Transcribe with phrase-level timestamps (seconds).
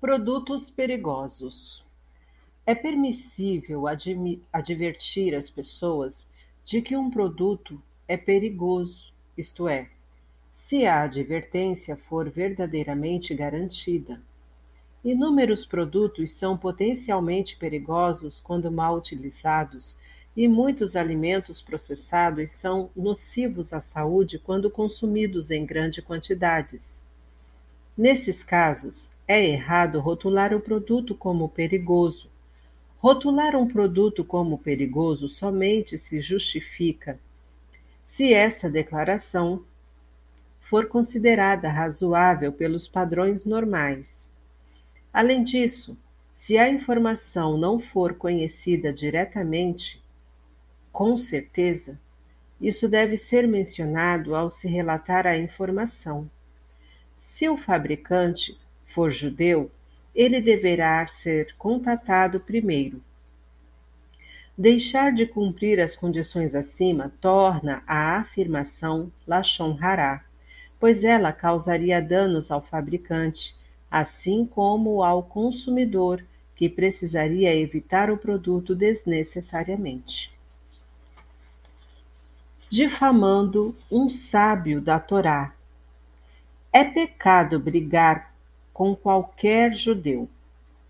[0.00, 1.84] Produtos perigosos.
[2.64, 3.84] É permissível
[4.50, 6.26] advertir as pessoas
[6.64, 7.78] de que um produto
[8.08, 9.90] é perigoso, isto é,
[10.54, 14.18] se a advertência for verdadeiramente garantida.
[15.04, 19.98] Inúmeros produtos são potencialmente perigosos quando mal utilizados,
[20.34, 27.00] e muitos alimentos processados são nocivos à saúde quando consumidos em grandes quantidades.
[28.00, 32.30] Nesses casos, é errado rotular o produto como perigoso.
[32.96, 37.20] Rotular um produto como perigoso somente se justifica
[38.06, 39.62] se essa declaração
[40.62, 44.30] for considerada razoável pelos padrões normais.
[45.12, 45.94] Além disso,
[46.34, 50.02] se a informação não for conhecida diretamente,
[50.90, 52.00] com certeza,
[52.58, 56.30] isso deve ser mencionado ao se relatar a informação.
[57.30, 58.58] Se o fabricante
[58.94, 59.70] for judeu,
[60.14, 63.02] ele deverá ser contatado primeiro.
[64.58, 70.22] Deixar de cumprir as condições acima torna a afirmação Lachon Hará
[70.80, 73.54] pois ela causaria danos ao fabricante,
[73.90, 76.24] assim como ao consumidor,
[76.56, 80.32] que precisaria evitar o produto desnecessariamente.
[82.70, 85.52] Difamando um sábio da Torá.
[86.72, 88.32] É pecado brigar
[88.72, 90.28] com qualquer judeu,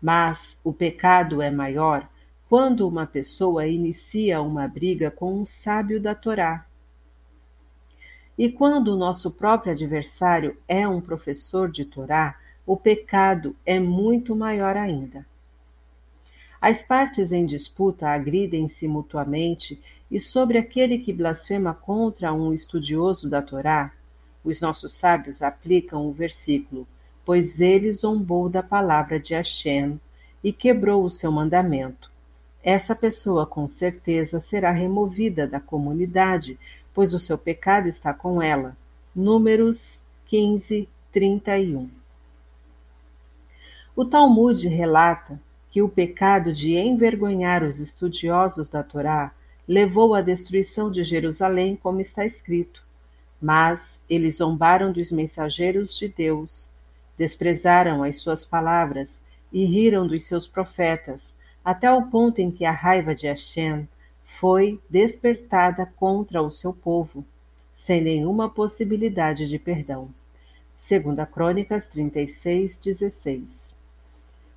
[0.00, 2.08] mas o pecado é maior
[2.48, 6.66] quando uma pessoa inicia uma briga com um sábio da Torá
[8.38, 14.36] e quando o nosso próprio adversário é um professor de Torá, o pecado é muito
[14.36, 15.24] maior ainda.
[16.60, 23.42] As partes em disputa agridem-se mutuamente, e sobre aquele que blasfema contra um estudioso da
[23.42, 23.92] Torá,
[24.46, 26.86] os nossos sábios aplicam o versículo:
[27.24, 30.00] Pois ele zombou da palavra de Hashem
[30.42, 32.08] e quebrou o seu mandamento.
[32.62, 36.58] Essa pessoa com certeza será removida da comunidade,
[36.94, 38.76] pois o seu pecado está com ela.
[39.14, 41.90] Números 15, 31.
[43.96, 45.40] O Talmud relata
[45.70, 49.32] que o pecado de envergonhar os estudiosos da Torá
[49.66, 52.85] levou à destruição de Jerusalém, como está escrito.
[53.40, 56.70] Mas eles zombaram dos mensageiros de Deus,
[57.16, 62.72] desprezaram as suas palavras e riram dos seus profetas, até o ponto em que a
[62.72, 63.88] raiva de Hashem
[64.38, 67.24] foi despertada contra o seu povo,
[67.72, 70.08] sem nenhuma possibilidade de perdão.
[70.76, 73.74] Segunda Crônicas 36, 16.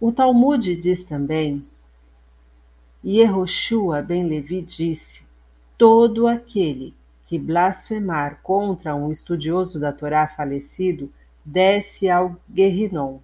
[0.00, 1.64] O Talmud diz também,
[3.04, 5.22] Yehoshua ben Levi disse,
[5.76, 6.94] todo aquele
[7.26, 11.10] que blasfemar contra um estudioso da Torá falecido
[11.44, 13.18] desce ao Guerrinon.